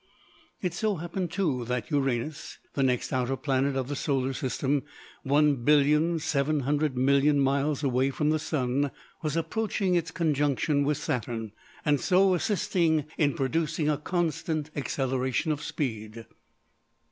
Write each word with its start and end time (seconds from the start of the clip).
It 0.63 0.73
so 0.73 0.95
happened, 0.95 1.29
too, 1.29 1.63
that 1.65 1.91
Uranus, 1.91 2.57
the 2.73 2.81
next 2.81 3.13
outer 3.13 3.35
planet 3.37 3.75
of 3.75 3.87
the 3.87 3.95
Solar 3.95 4.33
System, 4.33 4.81
1,700,000,000 5.27 7.35
miles 7.35 7.83
away 7.83 8.09
from 8.09 8.31
the 8.31 8.39
Sun, 8.39 8.89
was 9.21 9.35
approaching 9.37 9.93
its 9.93 10.09
conjunction 10.09 10.83
with 10.83 10.97
Saturn, 10.97 11.51
and 11.85 12.01
so 12.01 12.33
assisted 12.33 13.05
in 13.19 13.35
producing 13.35 13.89
a 13.89 13.97
constant 13.99 14.71
acceleration 14.75 15.51
of 15.51 15.61
speed. 15.61 16.25